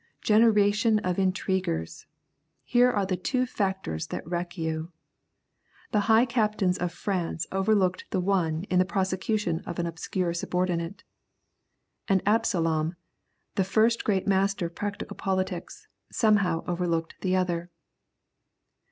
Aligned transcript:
Generation 0.23 0.97
of 0.97 1.19
intriguers! 1.19 2.07
Here 2.63 2.89
are 2.89 3.05
the 3.05 3.15
two 3.15 3.45
factors 3.45 4.07
that 4.07 4.25
wreck 4.27 4.57
you. 4.57 4.91
The 5.91 5.99
high 6.09 6.25
captains 6.25 6.79
of 6.79 6.91
France 6.91 7.45
overlooked 7.51 8.09
the 8.09 8.19
one 8.19 8.63
in 8.63 8.79
the 8.79 8.83
prosecution 8.83 9.59
of 9.59 9.77
an 9.77 9.85
obscure 9.85 10.33
subordinate. 10.33 11.03
And 12.07 12.23
Absalom, 12.25 12.95
the 13.53 13.63
first 13.63 14.03
great 14.03 14.25
master 14.25 14.65
of 14.65 14.73
practical 14.73 15.15
politics, 15.17 15.87
somehow 16.11 16.63
overlooked 16.65 17.21
the 17.21 17.35
other. 17.35 17.69